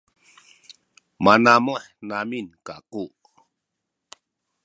[1.23, 1.79] manamuh
[2.19, 3.03] amin kaku